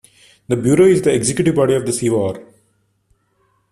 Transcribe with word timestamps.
The 0.47 0.55
Bureau 0.57 0.85
is 0.85 1.03
the 1.03 1.13
executive 1.13 1.53
body 1.53 1.75
of 1.75 1.85
the 1.85 1.91
CoR. 1.95 2.43